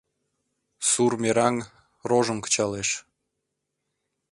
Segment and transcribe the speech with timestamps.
[0.89, 1.55] Сур мераҥ
[2.09, 2.89] рожым кычалеш